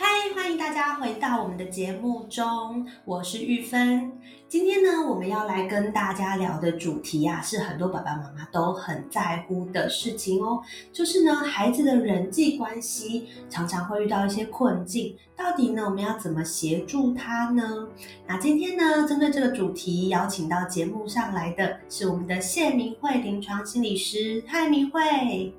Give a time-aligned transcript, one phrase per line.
[0.00, 4.12] 嗨，欢迎大家回到我们的节目中，我是玉芬。
[4.46, 17.88] 今天呢，我们要来跟大家聊的主题啊，是很多爸爸妈妈都很在乎的事情哦，就是呢，孩子的人际关系常常会遇到一些困境，到底呢，我们要怎么协助他呢？
[18.24, 24.44] 那今天呢，针对这个主题，邀请到节目上来的是我们的谢明慧临床心理师。
[24.46, 25.52] 嗨，明慧。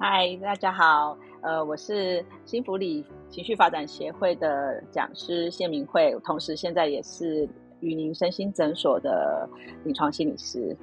[0.00, 1.16] 嗨，大家好。
[1.42, 7.48] 呃，我是新福里情绪发展协会的讲师谢明慧，同时现在也是
[7.80, 9.48] 雨宁身心诊所的
[9.84, 10.76] 临床心理师。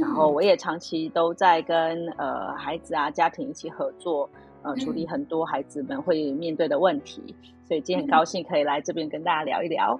[0.00, 4.28] 然后我也长期都在跟呃孩子啊家庭一起合作，
[4.62, 7.34] 呃处理很多孩子们会面对的问题。
[7.66, 9.98] 所以今天很高兴可以来这边跟大家聊一聊。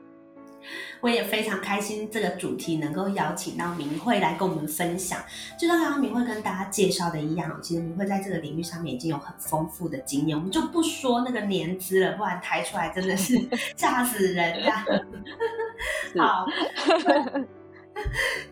[1.00, 5.18] 我也非常开心，这个主题能够邀请到明慧来跟我们分享。
[5.58, 13.34] 就像刚刚明慧跟大家介绍的一样，其实明慧在这个领域上面已经有很丰富的经验，我们就不说那个年资了，不然抬出来真的是
[13.76, 14.84] 吓死人呀。
[16.18, 16.46] 好，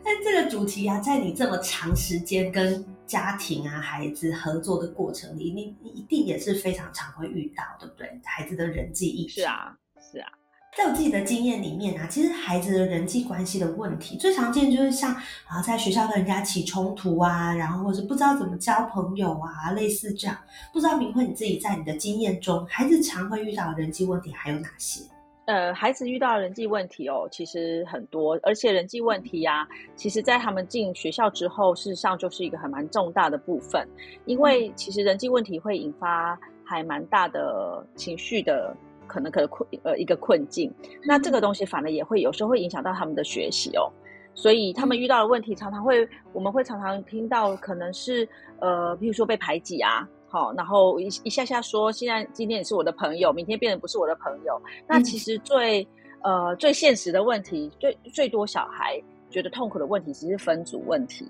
[0.03, 8.21] 但这个主题啊，在你这么长时间跟家庭啊、孩子合作的过程里，你你一定也是非常常会遇到，对不对？
[8.25, 9.41] 孩子的人际意识。
[9.41, 9.77] 是啊，
[10.13, 10.31] 是啊。
[10.79, 15.13] 在我自己的经验里面啊，其实孩子的人际关系的问题最常见就是像
[15.45, 20.39] 啊，在学校跟人家起冲突啊，然后或是不知道怎么交朋友啊，类似这样。
[20.73, 25.03] 不知道明慧你自己在你的经验中，孩子常会遇到的人际问题还有哪些？
[25.47, 29.67] 呃，孩子遇到的人际问题哦，其实很多，而且人际问题呀，
[29.97, 33.85] 其实在他们进学校之后，事实上就是一个很蛮重大的部分，
[34.27, 38.77] 因为其实人际问题会引发还蛮大的情绪的。
[39.09, 43.91] 可能可能困呃一个困境，那这个东西反而也会有时候会影响到他们的学习哦，
[44.35, 48.29] 所以他们遇到的问题常常会我们会常常听到可能是
[48.61, 55.85] 呃，比如说被排挤啊，好，然后一一下下说现在今天你是我的朋友，明天变成不是我的朋友，那其实最
[56.23, 61.27] 呃最现实的问题，最最多小孩觉得痛苦的问题，其实是分组问题，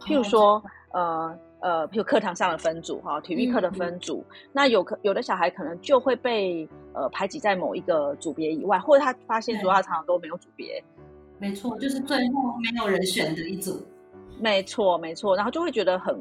[0.00, 1.36] 譬如说呃。
[1.64, 10.84] 呃，比如课堂上的分组哈，体育课的分组，那有可有的小孩可能就会被呃排挤在某一个组别以外，或者他发现说他常常都没有组别，
[11.38, 13.80] 没错，就是最后没有人选的一组，
[14.38, 16.14] 没错没错，然后就会觉得很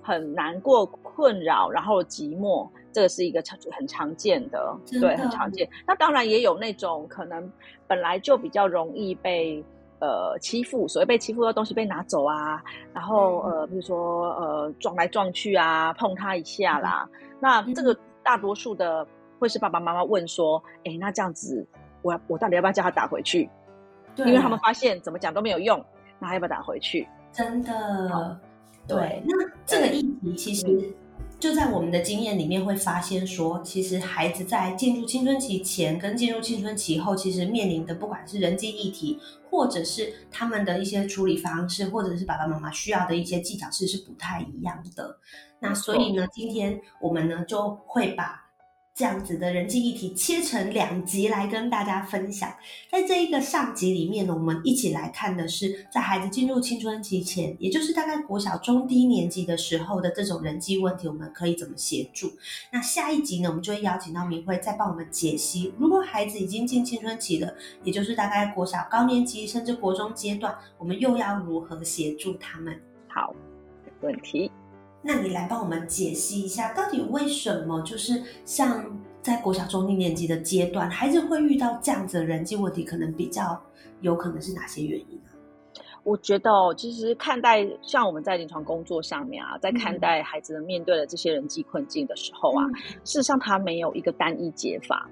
[0.00, 5.68] 很难过、困扰，然后寂寞，这个是一个常很常见的，对，很常见。
[5.86, 7.52] 那当然也有那种可能
[7.86, 9.62] 本来就比较容易被。
[10.00, 12.62] 呃，欺负，所谓被欺负的东西被拿走啊，
[12.92, 17.06] 然后呃，比如说呃，撞来撞去啊，碰他一下啦，
[17.38, 19.06] 那这个大多数的
[19.38, 21.66] 会是爸爸妈妈问说，哎，那这样子，
[22.02, 23.48] 我我到底要不要叫他打回去？
[24.16, 25.84] 对，因为他们发现怎么讲都没有用，
[26.18, 27.06] 那还要不要打回去？
[27.30, 28.40] 真的，
[28.88, 29.34] 对，那
[29.66, 30.94] 这个议题其实。
[31.40, 39.18] 就在我们的经验里面会发现说，其实孩子在进入青春期前跟进入青春期后，其实面临的不管是人际议题，
[39.48, 45.18] 或者是他们的一些处理方式，或者是爸爸妈妈需要的一些技巧，是是不太一样的。
[45.58, 48.49] 那所以呢，今天我们呢就会把。
[49.00, 52.52] 这样子的人际议题切成两集来跟大家分享。
[52.90, 62.30] 在这一个上集里面呢，我们一起来看的是在孩子进入青春期前，也就是大概国小中低年级的时候的这种人际问题，我们可以怎么协助？
[62.70, 65.72] 那下一集呢，我们就会邀请到明慧再帮我们解析。
[65.78, 72.78] 如果孩子已经进青春期了，也就是大概国小高年级甚至国中阶段，我们又要如何协助他们？
[73.08, 73.34] 好，
[74.02, 74.50] 问题。
[75.02, 78.84] 那你来帮我们解析一下，到底为什么就是像
[79.22, 83.60] 在国小中低年级的阶段，孩子会遇到这样子的人际问题，可能比较
[84.02, 85.30] 有可能是哪些原因呢？
[86.02, 92.64] 我觉得哦，其实看待像我们在临床工作上面啊，在看待孩子面对的这些人际困境的时候啊，
[93.04, 95.08] 事实上他没有一个单一解法。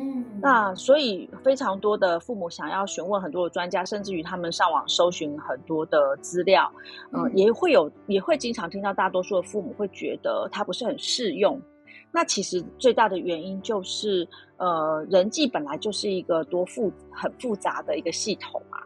[0.00, 6.70] 嗯，那所以非常多的父母想要询问很多的专家，甚至于他们上网搜寻很多的资料，
[7.12, 11.60] 呃，嗯也会有也会经常听到大多数的父母会觉得它不是很适用。
[12.10, 18.78] 那其实最大的原因就是，呃，人际本来就是一个多复很复杂的一个系统嘛，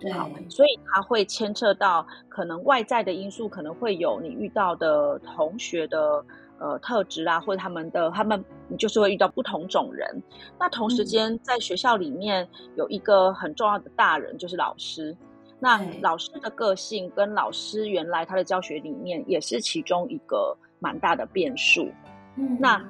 [0.00, 6.24] 对，好，所以它会牵扯到可能外在的因素，可能会有你遇到的同学的
[6.58, 10.22] 呃特质啊，或者他们的他们，你就是会遇到不同种人。
[10.58, 15.16] 那同时间在学校里面有一个很重要的大人，就是老师。
[15.58, 21.90] 那老师的个性跟老师原来他的教学理念也是其中一个蛮大的变数。
[22.36, 22.80] 嗯那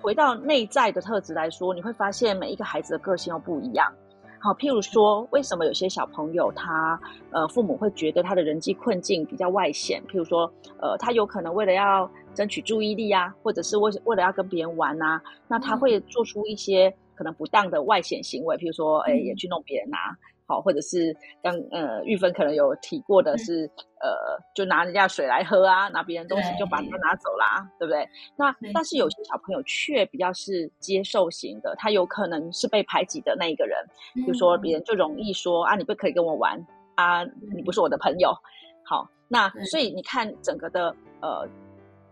[0.00, 3.92] 回到内在的特质来说，你会发现每一个孩子的个性又不一样。
[4.46, 6.96] 好，譬如说，为什么有些小朋友他
[7.32, 10.00] 呃父母会觉得他的人际困境比较外显？
[10.06, 10.48] 譬如说，
[10.80, 20.16] 呃，他有可能为了要争取注意力啊，或者是为为了要跟别人玩啊，那他会做出一些可能不当的外显行为，譬如说，哎，也去弄别人啊，
[20.46, 23.68] 好，或者是刚呃玉芬可能有提过的是，
[24.00, 28.08] 呃，就拿人家水来喝啊，拿别人东西就把它拿走啦，对不对？
[28.36, 33.76] 那没但是有些小朋友却比较是接受型的，他有可能是被排挤的那一个人，
[34.14, 36.64] 比如说别人就容易说啊，你不可以跟我玩
[36.94, 38.32] 啊，你不是我的朋友。
[38.84, 41.44] 好，那所以你看整个的呃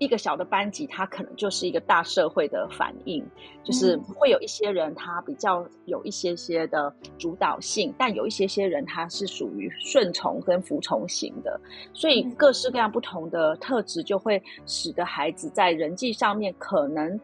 [0.05, 3.25] 一个小的班级，它可能就是一个大社会的反应，
[3.63, 11.61] 就是嗯会有一些人他比较有一些些的主导性，但有一些些人他是属于顺从跟服从型的，
[11.93, 17.19] 所以嗯各式各样不同的特质就会使得孩子在人际上面可能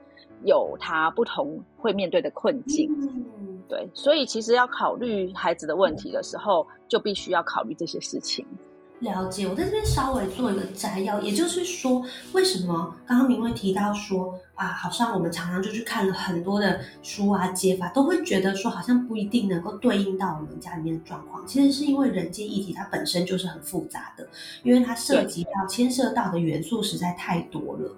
[0.45, 2.91] 有他不同会面对的困境。
[3.39, 8.47] 嗯，对，所以其实要考虑孩子的问题的时候，就必须要考虑这些事情。
[9.01, 9.47] 了解。
[9.47, 12.03] 我在这边稍微做一个摘要，也就是说，
[12.33, 21.47] 为什么刚刚明慧提到说啊，好像我们常常就去看了很多的书啊、解法，都会觉得说好像不一定能够对应到我们家里面的状况。
[21.47, 24.29] 其实是因为人际议题它本身就是很复杂的，
[24.63, 27.95] 因为它涉及到牵涉到的元素实在太多了。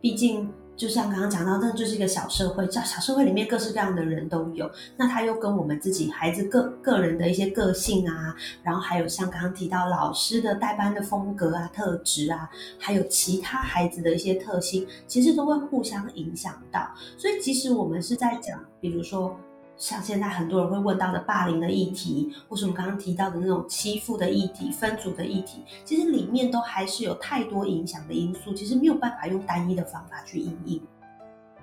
[0.00, 4.70] 毕竟，就像刚刚讲到，这就是一个小社会，在小社会里面各式各样的人都有。
[4.96, 16.88] 那他又跟我们自己孩子个个人的一些个性啊，然后还有像刚刚提到老师的带班的风格啊、特质啊，还有其他孩子的一些特性，其实都会互相影响到。
[17.16, 19.36] 所以，即使我们是在讲，比如说
[19.76, 30.80] 像现在很多人会问到的霸凌的议题，或是我们刚刚提到的那种欺负的议题、分组的议题，其实里面都还是有太多影响的因素，其实没有办法用单一的方法去应应。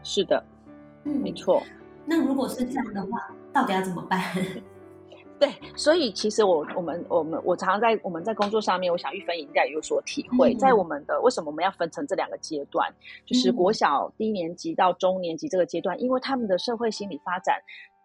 [0.04, 0.44] 是的，
[1.06, 1.32] 嗯没。
[1.32, 1.64] 错。
[2.06, 4.22] 那如果是这样的话，到底要怎么办？
[5.40, 12.94] 对，所以其实我我们我们我常常在我们在工作上面，我想玉芬应该也有所体会，嗯在我们的为什么我们要分成这两个阶段，
[13.26, 17.60] 就是嗯国小低年级到中年级这个阶段，因为他们的社会心理发展。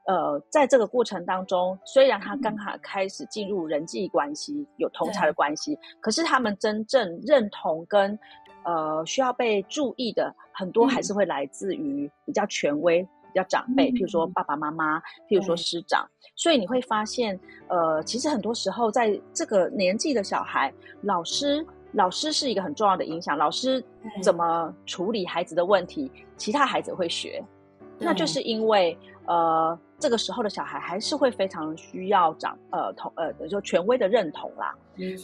[0.07, 8.19] 呃，在这个过程当中，虽然他刚好开始进入人际关系，有同才的关系，可是他们真正认同跟
[8.65, 16.09] 呃需要被注意的很多，嗯还是会来自于比较权威、比较长辈，譬如说嗯爸爸妈妈，譬如说师长。
[16.37, 17.39] 所以你会发现，
[17.69, 20.73] 呃，其实很多时候在这个年纪的小孩，
[21.03, 23.37] 老师老师是一个很重要的影响。
[23.37, 23.83] 老师
[24.23, 27.43] 怎么处理孩子的问题，其他孩子会学。
[27.99, 28.97] 那就是因为
[29.27, 34.75] 呃，这个时候的小孩还是会非常需要长呃同呃就权威的认同啦。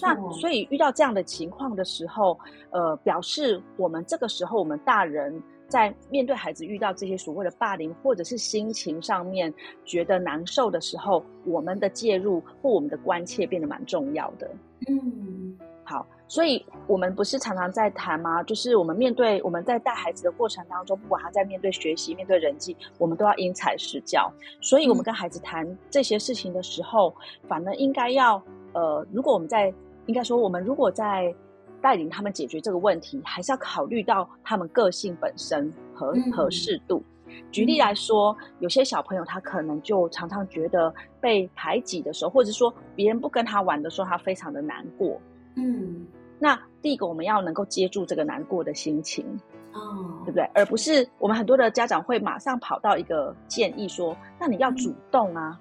[0.01, 2.39] 那所以遇到这样的情况的时候，
[2.71, 9.53] 呃，表示我们这个时候我们大人在面对孩子遇到这些所谓的霸凌，或者是心情上面
[9.85, 14.51] 觉得难受的时候，我们的介入或我们的关切变得蛮重要的。
[14.89, 18.43] 嗯，好，所以我们不是常常在谈吗？
[18.45, 24.33] 就是我们面对我们在带孩子的过程当中，不管他在面对学习、面对人际，我们都要因材施教。
[24.59, 27.15] 所以，我们嗯跟孩子谈这些事情的时候，
[27.47, 29.71] 反而应该要呃，如果我们在
[30.07, 31.35] 应该说，我们如果在
[31.83, 37.05] 带领他们解决这个问题，还是要考虑到他们个性本身和嗯合适度。
[37.51, 45.21] 举例来说，有些小朋友他可能就常常觉得被排挤的时候，或者说别人不跟他玩的时候，他非常的难过。
[45.55, 46.07] 嗯，
[46.43, 49.25] 那第一个，我们要能够接住这个难过的心情，
[49.73, 50.43] 哦，对不对？
[50.55, 55.57] 而不是我们很多的家长会马上跑到一个建议说：“那你要主动啊，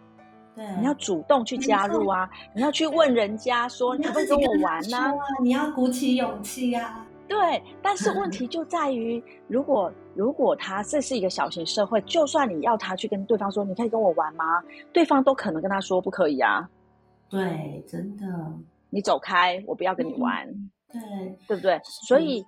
[0.55, 5.13] 对，你要主动去加入啊，你要去问人家说你可不可以跟我玩呢、啊？
[5.39, 7.05] 你要鼓起勇气啊！
[7.27, 14.63] 对，但是问题就在于，如果如果他这是一个小型社会，就算你要他去跟对方说你可以跟我玩吗？
[14.91, 16.67] 对方都可能跟他说不可以啊，
[17.29, 18.25] 对，真的，
[18.91, 20.47] 你走开，我不要跟你玩。
[20.91, 21.01] 对，
[21.47, 21.81] 对不对？
[21.83, 22.45] 所以，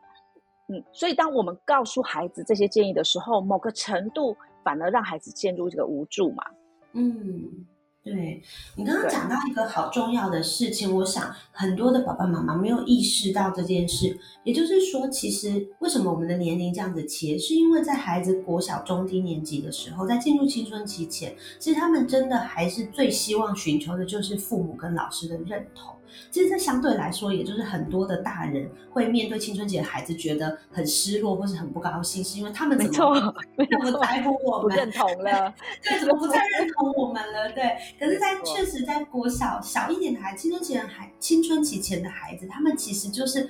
[0.68, 6.44] 嗯，所以当我们告诉孩子这些建议的时候，某个程度反而让孩子陷入这个无助嘛。
[6.92, 7.66] 嗯。
[8.06, 8.44] 对
[8.76, 14.20] 你刚刚讲到一个好重要的事情，我想很多的爸爸妈妈没有意识到这件事。
[14.44, 25.96] 也就是说，其实为什么我们的年龄这样子切，是因为在孩子国小中低年级的时候，在进入青春期前，其实他们真的还是最希望寻求的就是父母跟老师的认同。
[26.32, 33.34] 其实这相对来说，也就是很多的大人会面对青春期的孩子觉得很失落或是很不高兴，是因为他们怎么
[33.70, 35.54] 那么在乎我们，不认同了，
[35.84, 37.52] 对，怎么不再认同我们了？
[37.54, 43.50] 对， 可是，在确实，在国小小一点的孩，青春期的孩，青春期前的孩子，他们其实就是。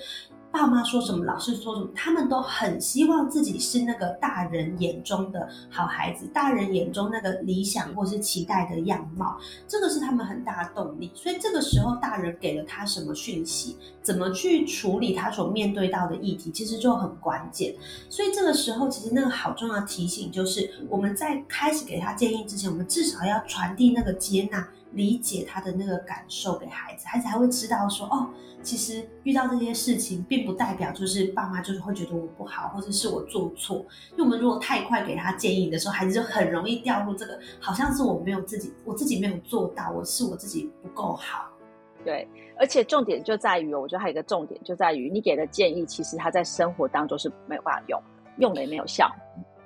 [0.54, 9.36] 爸妈说什么，老师说什么，他们都很希望自己是那个大人眼中的好孩子，大人眼中那个理想或是期待的样貌，
[9.68, 11.12] 这个是他们很大的动力。
[11.16, 17.74] 所以这个时候，大人给了他什么讯息，怎么去处理他所面对到的议题，其实就很关键。
[18.08, 24.68] 所以这个时候，其实那个好重要提醒就是，我们在开始给他建议之前，我们至少要传递那个接纳。
[24.94, 28.30] 理解他的那个感受给孩子，孩子还会知道说哦，
[28.62, 33.86] 其实遇到这些事情，并不代表就是爸妈就是会觉得我不好，或者是我做错。
[34.12, 41.50] 因为我们如果太快给他建议的时候，孩子就很容易掉入这个，好像是我没有自己，我自己没有做到，我是我自己不够好。
[42.06, 42.28] 对，
[42.60, 48.02] 而且重点就在于，我觉得还有一个重点就在于，你给的建议其实他在生活当中是没有办法用，
[48.38, 49.10] 用了也没有效。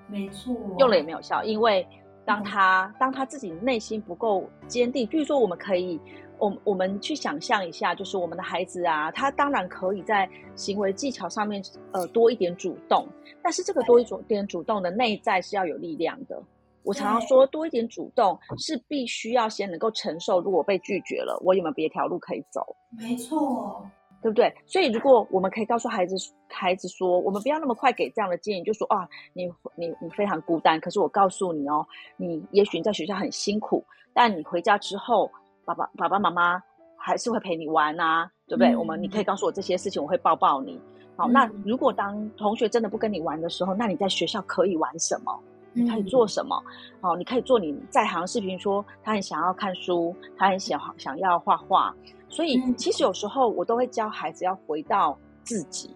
[0.08, 1.86] 没错，用了也没有效，因为。
[2.28, 5.98] 当他当他自己内心不够坚定，比如说，我们可以，
[6.38, 13.08] 我我们去想象一下，就是我们的孩子啊，他当然可以在行为技巧上面，呃，多一点主动，
[13.42, 16.38] 但是这个多一点主动的内在是要有力量的。
[16.84, 22.76] 我常常说，多一点主动是必须要先能够承受，如果被拒绝了，我有没有别条路可以走？
[22.90, 23.90] 没错。
[24.22, 24.54] 对不对？
[24.66, 26.16] 所以如果我们可以告诉孩子，
[26.50, 29.46] 孩子说，我们不要那么快给这样的建议，就说啊，你
[29.76, 30.80] 你你非常孤单。
[30.80, 31.86] 可是我告诉你哦，
[32.18, 33.84] 你也许在学校很辛苦，
[34.14, 35.30] 但你回家之后，
[35.66, 36.62] 爸爸爸爸妈妈
[36.98, 38.76] 还是会陪你玩啊，对不对？
[38.76, 40.80] 我们你可以告诉我这些事情，我会抱抱你。
[41.16, 45.40] 好，那如果当同学真的不跟你玩的时候，那你在学校可以玩什么？
[45.84, 46.62] 你可以做什么？
[47.02, 51.96] 哦，你可以做你在行视频，说他很想要看书，他很想想要画画。
[52.30, 55.96] 所以，其实有时候我都会教孩子要回到自己。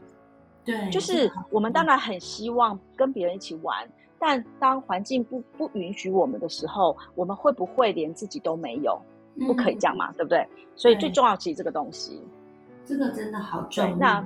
[0.64, 9.02] 对，就是我们当然很希望跟别人一起玩，但当环境不不允许我们的时候，我们会不会连自己都没有？
[9.48, 10.46] 不可以这样嘛，对不对？
[10.76, 12.22] 所以最重要其实这个东西，
[12.86, 13.96] 这个真的好重要。
[13.96, 14.26] 那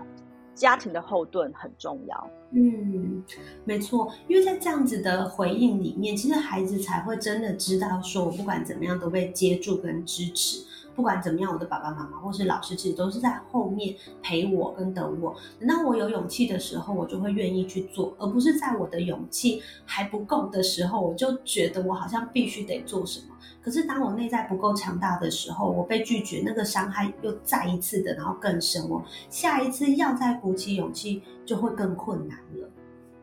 [0.55, 2.29] 家庭的后盾很重要。
[2.51, 3.21] 嗯，
[3.65, 10.63] 没错，因为在这样子的回应里面，其实孩子才会真的知道，说我不管怎么样都被接住跟支持。
[10.95, 15.35] 不管怎么样，我的爸爸妈妈或是老师，其实都是在后面陪我跟等我。
[15.59, 23.35] 等到我有勇气的时候，我就会愿意去做，而不是在我的勇气还不够的时候，我就觉得我好像必须得做什么。
[23.61, 28.87] 可是当我内在不够强大的时候，我被拒绝，那个伤害又再一次的，然后更深。
[28.89, 32.69] 我下一次要再鼓起勇气，就会更困难了。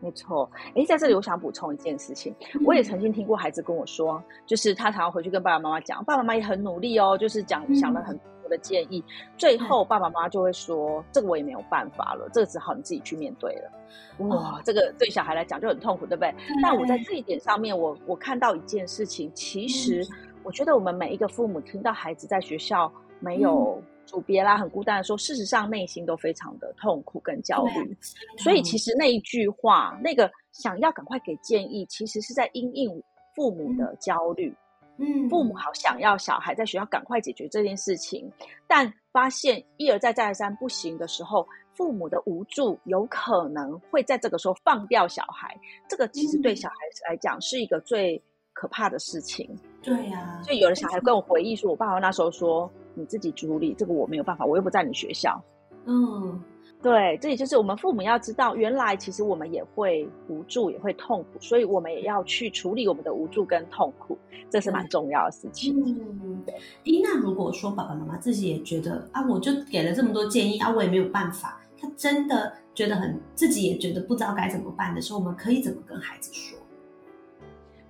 [0.03, 2.35] 没错，哎，在这里我想补充一件事情，
[2.67, 2.83] 我也。
[2.83, 9.03] 曾经听过孩子跟我说，就是他常常回去跟爸爸妈妈讲，爸爸妈妈也很努力哦，就是讲想了很多的建议，
[9.39, 14.27] 最后爸爸妈妈就会说，这个我也没有办法了，这个只好你自己去面对了。
[14.27, 16.35] 哇，这个对小孩来讲就很痛苦，对不对？
[16.61, 20.05] 但我在这一点上面，我我看到一件事情，其实
[20.43, 23.81] 我觉得我们每一个父母听到孩子在学校没有。
[24.07, 27.97] 组别啦，很孤单的时候，事实上内心都非常的痛苦跟焦虑。
[28.37, 33.03] 所以其实那一句话，那个想要赶快给建议，其实是在因应
[33.35, 34.55] 父母的焦虑。
[34.99, 38.31] 嗯，父母好想要小孩在学校赶快解决这件事情，
[38.69, 45.59] 但发现一而再再而三不行的时候，父母的无助有可能会在这个时候放掉小孩。
[45.89, 49.49] 这个其实对小孩子来讲是一个最可怕的事情。
[49.83, 52.71] 对呀，所以有的小孩跟我回忆说，我爸爸那时候说。
[52.95, 55.43] 你自己处理这个我没有办法，我又不在你学校。
[55.85, 56.41] 嗯，
[56.81, 64.17] 对，这也就是我们父母要知道，原来其实我们也会无助，也会痛苦，所以我们也要去处理我们的无助跟痛苦，
[64.49, 65.75] 这是蛮重要的事情。
[65.85, 66.55] 嗯，对。
[67.03, 76.57] 那如果说爸爸妈妈自己也觉得啊，我就给了这么多建议啊，我也没有办法，他真的觉得很自己也觉得不知道该怎么办的时候，我们可以怎么跟孩子说？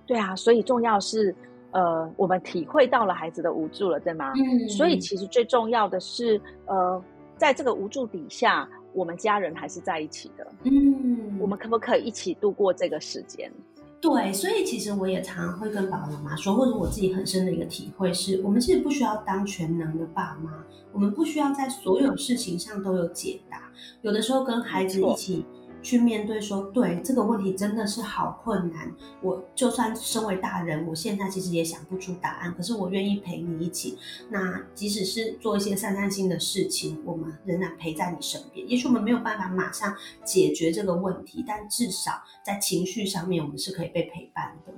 [0.07, 1.35] 对啊，所以重要是。
[1.73, 4.31] 呃，我们体会到了孩子的无助了，对吗？
[4.35, 4.69] 嗯。
[4.69, 7.03] 所以其实最重要的是，呃，
[7.35, 10.47] 在这个无助底下，我们家人还是在一起的。
[10.63, 11.37] 嗯。
[11.39, 13.51] 我们可不可以一起度过这个时间？
[13.99, 23.71] 对，所以其实我也常常会跟爸爸妈妈说，或者我自己很深的一个体会是，我们其实不需要当全能的爸妈，我们不需要在所有事情上都有解答。
[24.01, 25.45] 有的时候跟孩子一起。
[25.83, 28.91] 去面对说，对这个问题真的是好困难。
[29.21, 33.97] 我就算身为大人，我现在其实也想不出答案，可是我愿意陪你一起。
[34.29, 38.67] 那即使是做一些散散心的事情，我们仍然陪在你身边。
[38.67, 42.13] 也许我们没有办法马上解决这个问题，但至少
[42.45, 44.73] 在情绪上面，我们是可以被陪伴的。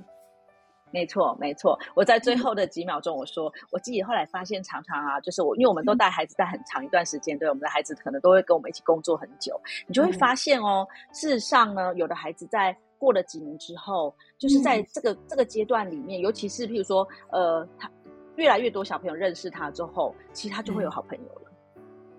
[0.96, 1.78] 没错，没错。
[1.94, 17.90] 我在最后的几秒钟，我说我自己后来发现，常常啊，就是我，因为我们都带孩子带很长一段时间，对，我们的孩子可能都会跟我们一起工作很久，你就会发现哦，事实上呢，有的孩子在过了几年之后，就是在这个这个阶段里面，尤其是譬如说，呃，他
[18.36, 21.50] 越来越多小朋友认识他之后，其实他就会有好朋友了，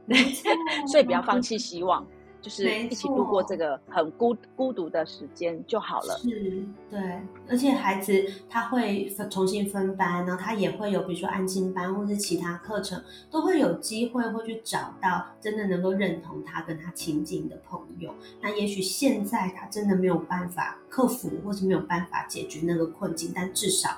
[0.85, 2.05] 所以不要放弃希望。
[2.47, 6.17] 就是一起度过这个很孤孤独的时间就好了。
[6.19, 18.15] 是，对，而且孩子他会分重新分班，然后他也会有比如说安心班或者其他课程，都会有机会会去找到真的能够认同他跟他亲近的朋友。
[18.41, 23.89] 那也许现在他真的没有办法克服，或是没有办法解决那个困境，但至少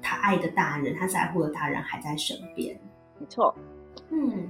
[0.00, 2.78] 他爱的大人，他在乎的大人还在身边。
[3.18, 3.52] 没错。
[4.10, 4.48] 嗯，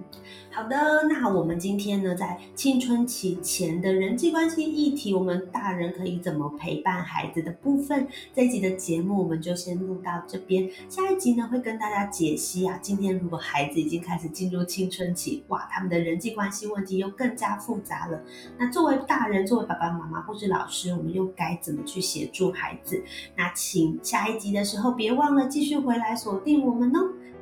[0.53, 0.77] 好的。
[1.09, 10.71] 那我们今天呢，在青春期前的人际关系议题，我们大人可以怎么陪伴孩子的部分，这一集的节目我们就先录到这边。
[10.89, 18.23] 下一集呢，会跟大家解析啊，今天如果孩子已经开始进入青春期，哇，他们的人际关系问题又更加复杂了。
[18.57, 23.03] 那作为大人，作为爸爸妈妈或是老师，我们又该怎么去协助孩子？
[23.37, 27.01] 那请下一集的时候别忘了继续回来锁定我们哦。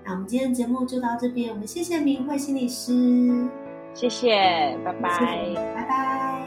[0.08, 3.48] 那我们今天的节目就到这边，我们谢谢明慧心理师，
[3.92, 5.10] 谢谢，拜拜，
[5.74, 6.46] 拜拜。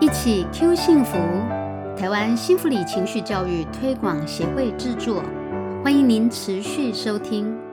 [0.00, 1.18] 一起 Q 幸福，
[1.94, 5.22] 台湾幸福里情绪教育推广协会制作，
[5.84, 7.65] 欢迎您持续收听。